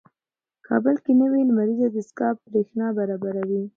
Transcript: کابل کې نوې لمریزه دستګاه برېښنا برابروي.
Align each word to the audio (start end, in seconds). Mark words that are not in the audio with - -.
کابل 0.67 0.95
کې 1.03 1.11
نوې 1.21 1.41
لمریزه 1.49 1.87
دستګاه 1.89 2.33
برېښنا 2.51 2.87
برابروي. 2.97 3.61